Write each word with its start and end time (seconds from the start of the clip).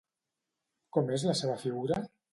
Com 0.97 1.13
és 1.19 1.27
la 1.31 1.37
seva 1.43 1.59
figura? 1.67 2.05